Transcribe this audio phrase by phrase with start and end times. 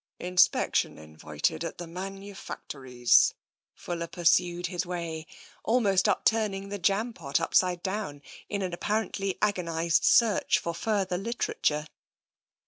[0.33, 3.35] "Inspection invited at the manufactories.*'
[3.75, 5.27] Fuller pursued his way,
[5.63, 11.85] almost turning the jam pot upside down in an apparently agonised search for further literature.